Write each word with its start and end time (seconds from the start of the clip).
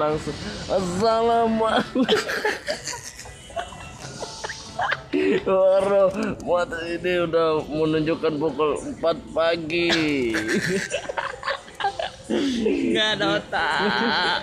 langsung 0.00 0.36
assalamualaikum 0.64 2.04
Waro, 5.44 6.04
buat 6.46 6.70
ini 6.86 7.12
udah 7.28 7.66
menunjukkan 7.68 8.32
pukul 8.40 8.78
4 9.02 9.36
pagi. 9.36 9.90
nggak 12.70 13.08
ada 13.18 13.26
otak 13.42 14.38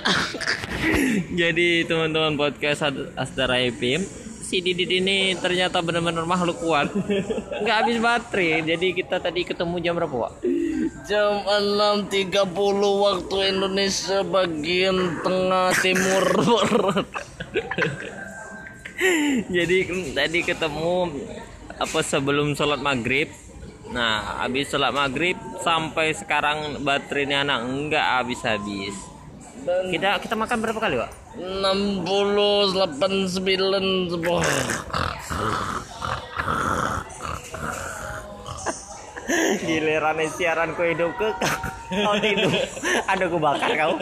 jadi 1.39 1.87
teman-teman 1.87 2.35
podcast 2.35 2.83
Asdara 3.15 3.63
Epim 3.63 4.03
si 4.43 4.59
Didit 4.59 4.91
ini 4.91 5.39
ternyata 5.39 5.79
benar-benar 5.79 6.27
makhluk 6.27 6.59
kuat 6.59 6.91
nggak 7.63 7.77
habis 7.79 7.97
baterai 8.03 8.67
jadi 8.67 8.87
kita 8.91 9.23
tadi 9.23 9.47
ketemu 9.47 9.75
jam 9.79 9.95
berapa 9.95 10.11
Wak? 10.11 10.33
Jam 11.07 11.39
6.30 11.39 12.35
waktu 12.83 13.37
Indonesia 13.47 14.27
bagian 14.27 15.23
tengah 15.23 15.71
timur 15.79 16.19
jadi 19.55 19.77
tadi 20.11 20.43
ketemu 20.43 21.07
apa 21.79 21.99
sebelum 22.03 22.59
sholat 22.59 22.83
maghrib 22.83 23.31
nah 23.87 24.43
habis 24.43 24.67
sholat 24.67 24.91
maghrib 24.91 25.39
sampai 25.63 26.11
sekarang 26.11 26.83
baterainya 26.83 27.47
anak 27.47 27.63
nggak 27.63 28.07
habis-habis 28.19 28.99
Dan 29.63 29.95
kita 29.95 30.19
kita 30.19 30.35
makan 30.35 30.59
berapa 30.59 30.79
kali 30.83 30.99
Wak? 30.99 31.11
60 31.39 32.03
89 32.03 34.11
sebuah. 34.11 34.43
Giliran 39.67 40.23
siaran 40.31 40.71
ku 40.71 40.87
hidup 40.87 41.11
ke 41.19 41.27
kau 41.91 42.15
tidur 42.23 42.55
ada 43.03 43.25
ku 43.27 43.35
bakar 43.35 43.71
kau 43.75 43.99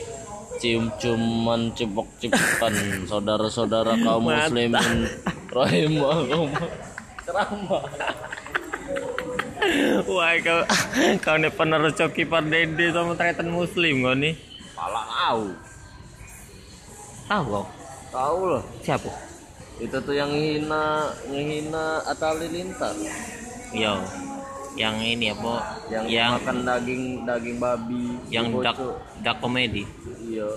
cium-ciuman 0.59 1.71
cepok-cepokan 1.75 2.75
saudara-saudara 3.11 3.99
kaum 4.03 4.27
muslimin. 4.31 5.07
Rahimahumullah 5.53 6.92
ceramah 7.23 7.85
Wah 10.05 10.35
kau 10.43 10.61
kau 11.19 11.37
nih 11.39 11.51
penerus 11.51 11.95
coki 11.95 12.27
Dede 12.27 12.91
sama 12.91 13.15
tretan 13.15 13.49
muslim 13.49 14.03
kau 14.03 14.13
nih. 14.13 14.35
pala 14.75 15.03
au 15.29 15.41
Tahu 17.25 17.45
kau? 17.47 17.65
tahu 18.11 18.39
loh 18.49 18.63
Siapa? 18.83 19.09
itu 19.81 19.97
tuh 19.99 20.13
yang 20.13 20.29
hina 20.31 20.85
ngehina 21.27 22.05
Atta 22.05 22.31
Halilintar 22.31 22.93
Yo. 23.73 23.97
Yang 24.73 24.97
ini 25.07 25.27
apa? 25.29 25.55
yang, 25.89 26.05
yang 26.09 26.31
makan 26.37 26.57
daging 26.63 27.03
daging 27.25 27.57
babi 27.57 28.05
yang 28.29 28.47
dark 28.61 28.77
bocor. 28.77 28.97
dark 29.21 29.39
comedy. 29.39 29.85
iya 30.23 30.49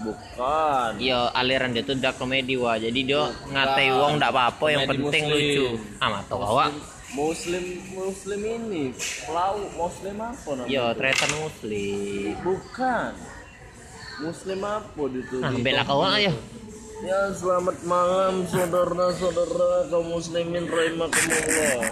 bukan 0.00 0.90
Yo 0.98 1.30
aliran 1.30 1.70
dia 1.70 1.82
tuh 1.82 1.94
dark 1.94 2.16
comedy 2.16 2.56
wah. 2.56 2.74
Jadi 2.74 3.00
dia 3.04 3.22
ngatai 3.46 3.92
wong 3.92 4.18
ndak 4.18 4.30
apa-apa 4.30 4.66
yang 4.68 4.82
penting 4.86 5.22
muslim. 5.28 5.38
lucu. 5.38 5.66
Ah 5.98 6.08
mata 6.10 6.32
kau 6.32 6.56
Wak. 6.56 6.70
muslim 7.14 7.64
muslim 7.94 8.40
ini 8.42 8.84
pelau 9.22 9.62
muslim 9.74 10.16
apa 10.18 10.50
namanya 10.50 10.66
Yo 10.66 10.84
tretan 10.94 11.30
muslim. 11.38 12.34
bukan 12.42 13.10
muslim 14.18 14.60
apa 14.60 15.02
itu 15.10 15.36
Nah, 15.38 15.50
bela 15.54 15.82
kau 15.82 16.02
Wak, 16.02 16.18
ya. 16.18 16.32
ya 17.02 17.20
selamat 17.30 17.76
malam 17.84 18.42
saudara-saudara 18.46 19.86
kaum 19.88 20.10
muslimin 20.10 20.66
rahimakumullah 20.66 21.86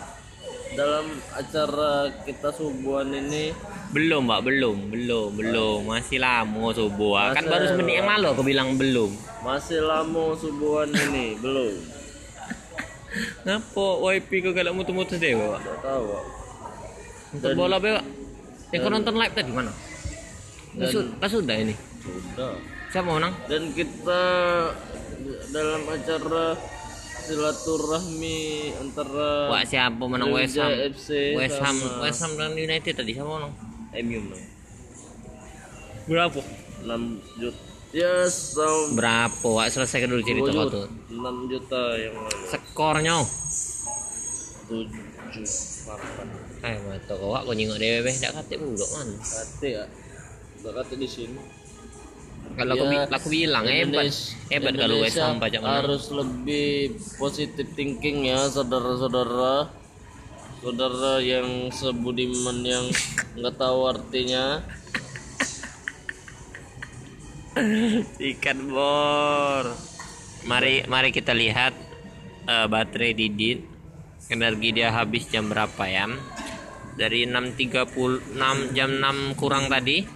dalam 0.73 1.07
acara 1.31 1.93
kita 2.23 2.49
subuhan 2.51 3.11
ini 3.11 3.53
Belum, 3.93 4.25
Mbak, 4.25 4.41
belum, 4.43 4.77
belum, 4.89 5.29
belum. 5.37 5.79
Masih 5.85 6.17
lama 6.17 6.73
subuh. 6.73 7.13
ah. 7.13 7.37
Kan 7.37 7.45
baru 7.45 7.69
semenit 7.69 8.01
yang 8.01 8.09
lalu 8.09 8.27
aku 8.27 8.43
bilang 8.43 8.69
belum. 8.75 9.13
masih 9.43 9.81
lama 9.81 10.33
subuhan 10.35 10.89
ini 10.89 11.37
belum 11.37 11.77
Ngapa 13.45 13.87
wifi 14.01 14.41
kau 14.41 14.53
galak 14.53 14.73
mutu-mutu 14.73 15.21
deh, 15.21 15.35
Wak? 15.35 15.61
tidak 15.61 15.79
tahu 15.83 16.03
Wak. 16.09 16.25
Untuk 17.33 17.51
bola 17.53 17.77
be, 17.77 17.91
Wak. 17.93 18.07
Yang 18.71 18.81
kau 18.81 18.91
nonton 18.91 19.15
live 19.15 19.35
tadi 19.35 19.51
mana? 19.51 19.73
Lah 20.73 21.29
sudah 21.29 21.57
ini. 21.59 21.75
sudah 22.01 22.57
Siapa 22.89 23.09
menang? 23.09 23.33
dan 23.45 23.73
kita 23.73 24.21
dalam 25.49 25.83
acara 25.87 26.57
silaturahmi 27.23 28.41
antara 28.77 29.49
Wah 29.49 29.63
siapa 29.63 30.03
menang 30.03 30.31
West 30.31 30.55
Ham? 30.57 30.71
FC 30.91 31.33
West 31.33 31.59
Ham, 31.59 31.77
West 32.01 32.21
Ham 32.21 32.33
dan 32.35 32.53
United 32.53 32.93
tadi 32.93 33.13
siapa 33.13 33.31
menang? 33.31 33.53
MU 34.03 34.19
menang 34.21 34.43
Berapa? 36.03 36.41
6 36.83 36.91
juta 37.39 37.61
ya 37.93 38.13
sama 38.27 38.99
Berapa? 38.99 39.47
Wak 39.55 39.69
selesai 39.69 40.05
dulu 40.05 40.19
cerita 40.21 40.51
kau 40.51 40.67
tuh. 40.67 40.87
6 41.09 41.19
juta 41.47 41.83
yang 41.95 42.15
lalu 42.17 42.39
Skornya. 42.49 43.17
7 44.67 44.89
8 45.39 46.63
Eh, 46.63 46.77
mata 46.81 47.13
kau 47.13 47.31
wak 47.31 47.43
kau 47.43 47.53
nyingok 47.53 47.77
dewe 47.77 47.99
beh, 48.01 48.15
dak 48.17 48.33
kate 48.35 48.55
pula 48.57 48.87
man. 48.95 49.09
kate 49.15 49.69
ya 49.73 49.85
udah 50.59 50.73
kate 50.79 50.95
di 50.95 51.07
sini 51.07 51.39
Kalau 52.53 52.73
aku, 52.75 52.85
Ya, 52.85 52.91
bi- 53.03 53.11
aku 53.11 53.29
bilang 53.29 53.65
hebat, 53.65 53.85
Indonesia- 54.05 54.37
hebat 54.49 54.73
kalau 54.75 54.97
West 55.01 55.19
Ham 55.19 55.37
pajak 55.37 55.61
menang. 55.61 55.77
harus 55.79 56.05
lebih 56.11 56.69
positif 57.17 57.67
thinking 57.73 58.29
ya 58.29 58.45
saudara-saudara 58.47 59.73
saudara 60.59 61.19
yang 61.19 61.49
sebudiman 61.71 62.61
yang 62.63 62.85
nggak 63.37 63.57
tahu 63.57 63.81
artinya 63.87 64.61
Ikan 68.19 68.59
bor. 68.67 69.65
Mari 70.43 70.89
mari 70.89 71.13
kita 71.13 71.33
lihat 71.33 71.77
eh, 72.47 72.67
baterai 72.67 73.13
Didit. 73.13 73.61
Energi 74.27 74.73
dia 74.73 74.89
habis 74.89 75.29
jam 75.29 75.53
berapa 75.53 75.85
ya? 75.85 76.09
Dari 76.93 77.29
6.36 77.29 78.33
jam 78.73 78.91
6 78.91 79.37
kurang 79.37 79.69
tadi 79.69 80.09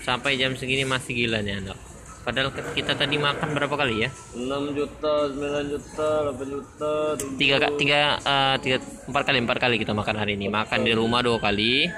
sampai 0.00 0.34
jam 0.34 0.52
segini 0.52 0.82
masih 0.82 1.12
gila 1.14 1.40
nih 1.40 1.60
anak. 1.60 1.78
padahal 2.20 2.48
kita 2.52 2.92
tadi 2.92 3.16
makan 3.16 3.48
berapa 3.50 3.72
kali 3.74 4.04
ya? 4.04 4.08
6 4.32 4.44
juta 4.72 5.12
9 5.26 5.40
juta 5.66 6.08
8 6.28 6.36
juta 6.46 6.92
tiga 7.34 7.56
ka- 7.56 7.74
tiga 7.74 7.96
eh, 8.18 8.56
tiga 8.60 8.76
empat 9.06 9.22
kali 9.24 9.38
empat 9.40 9.58
kali 9.58 9.76
kita 9.76 9.92
makan 9.92 10.16
hari 10.16 10.36
ini. 10.36 10.46
Makan 10.48 10.80
di 10.80 10.92
rumah 10.92 11.20
dua 11.20 11.40
kali. 11.40 11.88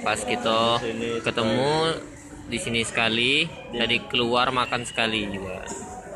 Pas 0.00 0.18
kita 0.18 0.80
Sini 0.80 1.20
ketemu 1.20 1.94
di 2.46 2.58
sini 2.58 2.82
sekali 2.82 3.46
jadi 3.70 4.02
keluar 4.06 4.50
makan 4.50 4.82
sekali 4.82 5.22
juga. 5.28 5.62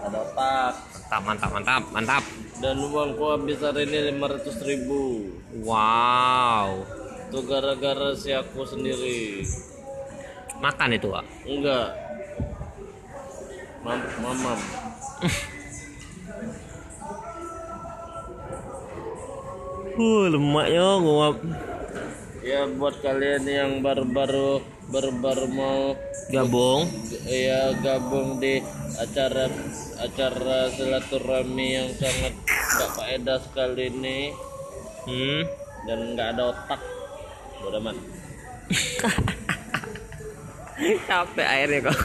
Ada 0.02 0.18
otak. 0.20 0.72
Mantap 1.04 1.22
mantap 1.22 1.50
mantap 1.52 1.82
mantap. 1.92 2.22
Dan 2.58 2.82
uangku 2.82 3.24
habis 3.30 3.60
hari 3.60 3.86
ini 3.86 4.10
500 4.10 4.58
ribu. 4.64 5.30
Wow. 5.62 6.82
Itu 7.24 7.46
gara-gara 7.46 8.10
si 8.12 8.32
aku 8.32 8.66
sendiri 8.66 9.46
makan 10.62 10.94
itu 10.94 11.08
Wak. 11.10 11.24
enggak. 11.46 11.88
Mam 13.84 14.00
mamam 14.22 14.58
uh 19.94 20.26
lemaknya 20.26 20.98
gua 21.04 21.38
ya 22.44 22.66
buat 22.66 22.98
kalian 23.00 23.44
yang 23.46 23.70
baru-baru 23.80 24.60
baru-baru 24.92 25.46
mau 25.48 25.96
gabung? 26.28 26.88
Ya 27.24 27.72
gabung 27.80 28.36
di 28.36 28.60
acara 29.00 29.48
acara 30.00 30.68
silaturahmi 30.72 31.66
yang 31.72 31.88
sangat 31.96 32.34
gak 32.50 32.90
faedah 33.00 33.38
sekali 33.40 33.88
ini. 33.88 34.32
Hmm? 35.08 35.42
Dan 35.84 36.16
nggak 36.16 36.28
ada 36.36 36.52
otak. 36.52 36.80
Bodoh 37.60 37.80
amat 37.80 37.96
capek 40.76 41.46
airnya 41.46 41.80
kok 41.84 41.98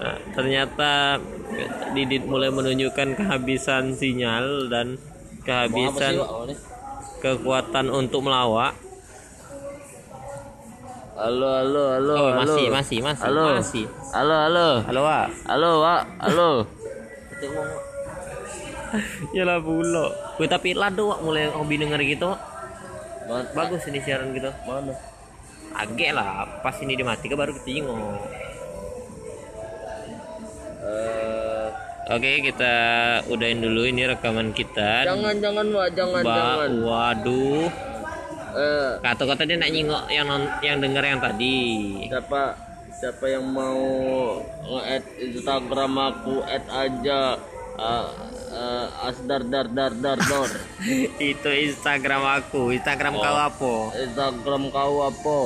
Nah, 0.00 0.16
ternyata 0.32 1.20
Didit 1.92 2.24
mulai 2.24 2.48
menunjukkan 2.48 3.20
kehabisan 3.20 3.92
sinyal 3.92 4.72
dan 4.72 4.96
sih 4.96 5.44
kehabisan 5.44 6.14
kekuatan 7.20 7.92
untuk 7.92 8.24
melawak. 8.24 8.72
halo 11.12 11.48
halo 11.52 11.82
halo 11.92 12.14
Oh, 12.16 12.28
halo 12.32 12.40
masih, 12.40 12.66
masih, 12.72 12.98
masih, 13.04 13.24
halo 13.28 13.44
masih. 13.52 13.84
halo 14.08 14.36
halo 14.40 14.68
Halo, 14.88 15.00
Wak. 15.04 15.26
halo 15.44 15.70
Wak 15.82 16.02
halo 16.16 16.50
ya 19.36 19.44
lah 19.44 19.60
bulo. 19.60 20.16
Wih, 20.40 20.48
tapi 20.48 20.72
lado 20.72 21.12
Wak 21.12 21.20
mulai 21.20 21.46
hobi 21.46 21.76
denger 21.76 22.00
gitu. 22.02 22.32
Wak. 23.28 23.52
Bagus 23.52 23.84
ini 23.86 24.00
siaran 24.00 24.32
gitu. 24.32 24.48
mana 24.64 24.96
Agak 25.72 26.10
lah, 26.12 26.32
pas 26.60 26.74
ini 26.78 26.92
dimatikan 26.92 27.36
baru 27.36 27.54
kita 27.54 27.70
jenguk. 27.72 28.18
Eh, 30.80 31.66
Oke, 32.10 32.42
kita 32.42 32.74
udahin 33.28 33.60
dulu 33.60 33.86
ini 33.86 34.02
rekaman 34.04 34.50
kita. 34.50 35.06
jangan 35.06 35.36
jangan 35.38 35.66
Wak 35.70 35.88
jangan 35.94 36.22
Ba- 36.22 36.34
jangan 36.34 36.70
waduh. 36.82 37.68
eh 38.50 38.90
Kata-kata 39.00 39.46
dia 39.46 39.54
nak 39.54 39.70
nyingok 39.70 40.02
yang 40.10 40.26
non- 40.26 40.52
yang 40.60 40.82
denger 40.82 41.04
yang 41.06 41.20
tadi. 41.22 41.58
siapa 42.10 42.58
siapa 42.90 43.24
yang 43.30 43.46
mau 43.46 43.78
nge-add 44.60 45.04
Instagram 45.22 45.92
aku 45.94 46.42
add 46.42 46.66
aja 46.66 47.38
uh, 47.80 48.06
uh, 48.50 48.86
asdar 49.02 49.40
dar 49.42 49.66
dar 49.66 49.92
dar 49.94 50.20
dar 50.20 50.50
Itu 51.32 51.48
Instagram 51.48 52.22
aku. 52.38 52.70
Instagram 52.70 53.16
kau 53.16 53.36
apa? 53.36 53.72
Instagram 53.98 54.62
kau 54.68 54.96
apa 55.02 55.40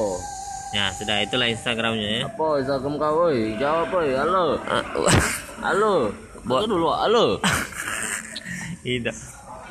Ya, 0.71 0.91
sudah 0.91 1.23
itulah 1.23 1.47
Instagramnya 1.47 2.09
ya. 2.11 2.23
apa 2.27 2.59
Instagram 2.59 2.99
kau 2.99 3.31
oi 3.31 3.55
jawab 3.57 3.95
oi 3.95 4.11
halo 4.11 4.59
halo 5.65 5.95
Buat- 6.43 6.67
dulu 6.67 6.91
halo 6.91 7.39
Tidak. 8.85 9.17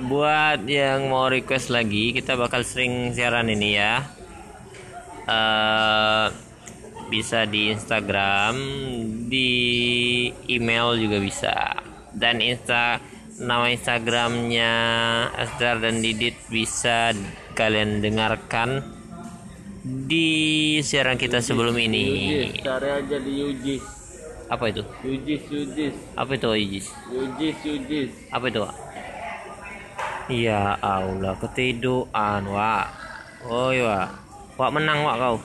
Buat 0.02 0.66
yang 0.66 1.06
mau 1.06 1.30
request 1.30 1.70
lagi, 1.70 2.10
kita 2.12 2.34
bakal 2.34 2.66
sering 2.66 3.14
siaran 3.14 3.46
ini 3.46 3.78
ya. 3.78 4.02
Eh 5.24 6.28
bisa 7.06 7.46
di 7.46 7.70
Instagram, 7.70 8.58
di 9.28 9.52
email 10.50 10.98
juga 10.98 11.22
bisa. 11.22 11.78
Dan 12.24 12.40
Insta 12.40 13.04
nama 13.36 13.68
Instagramnya 13.68 14.72
Asdar 15.36 15.84
dan 15.84 16.00
Didit 16.00 16.40
bisa 16.48 17.12
kalian 17.52 18.00
dengarkan 18.00 18.80
di 19.84 20.80
siaran 20.80 21.20
kita 21.20 21.44
sebelum 21.44 21.76
ini. 21.76 22.04
Yujis 22.08 22.64
cari 22.64 22.88
aja 22.88 23.20
di 23.20 23.32
Yujis 23.44 23.84
Apa 24.48 24.72
itu? 24.72 24.88
Yujis 25.04 25.44
Yujis 25.52 25.96
Apa 26.16 26.40
itu 26.40 26.48
Ijis? 26.56 26.88
Yujis 27.12 27.58
Yujis 27.68 28.10
Apa 28.32 28.48
itu, 28.48 28.60
Wak? 28.64 28.76
Ya 30.32 30.80
Allah, 30.80 31.36
ketiduran, 31.44 32.48
Wak. 32.48 32.88
Oi, 33.52 33.84
Wak. 33.84 34.16
Wak 34.56 34.72
menang, 34.72 35.04
Wak, 35.04 35.16
kau. 35.20 35.38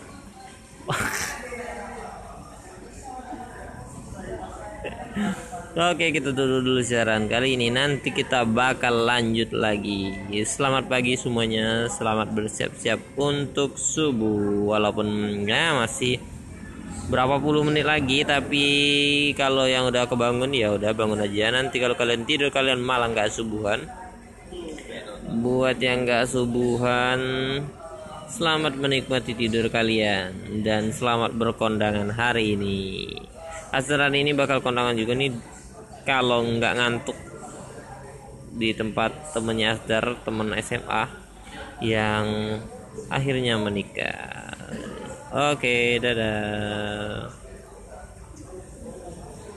Oke, 5.79 6.11
kita 6.11 6.35
dulu 6.35 6.59
dulu 6.59 6.83
siaran 6.83 7.31
kali 7.31 7.55
ini. 7.55 7.71
Nanti 7.71 8.11
kita 8.11 8.43
bakal 8.43 9.07
lanjut 9.07 9.55
lagi. 9.55 10.11
Selamat 10.43 10.91
pagi 10.91 11.15
semuanya. 11.15 11.87
Selamat 11.87 12.35
bersiap-siap 12.35 12.99
untuk 13.15 13.79
subuh. 13.79 14.75
Walaupun 14.75 15.07
ya 15.47 15.79
masih 15.79 16.19
berapa 17.15 17.39
puluh 17.39 17.63
menit 17.63 17.87
lagi 17.87 18.27
tapi 18.27 18.67
kalau 19.39 19.71
yang 19.71 19.87
udah 19.87 20.11
kebangun 20.11 20.51
ya 20.51 20.75
udah 20.75 20.91
bangun 20.99 21.23
aja 21.23 21.55
nanti 21.55 21.79
kalau 21.79 21.95
kalian 21.95 22.27
tidur 22.27 22.51
kalian 22.51 22.83
malah 22.85 23.09
nggak 23.09 23.33
subuhan 23.33 23.81
buat 25.41 25.81
yang 25.81 26.05
nggak 26.05 26.29
subuhan 26.29 27.21
selamat 28.29 28.77
menikmati 28.77 29.33
tidur 29.33 29.73
kalian 29.73 30.61
dan 30.61 30.93
selamat 30.93 31.33
berkondangan 31.33 32.13
hari 32.13 32.53
ini 32.61 33.09
Asran 33.73 34.13
ini 34.13 34.37
bakal 34.37 34.61
kondangan 34.61 34.93
juga 34.93 35.17
nih 35.17 35.33
kalau 36.09 36.41
nggak 36.41 36.73
ngantuk 36.81 37.19
di 38.57 38.73
tempat 38.73 39.37
temennya 39.37 39.77
Asdar 39.77 40.17
temen 40.25 40.57
SMA 40.65 41.05
yang 41.85 42.57
akhirnya 43.13 43.61
menikah. 43.61 44.57
Oke 45.53 46.01
dadah 46.01 47.29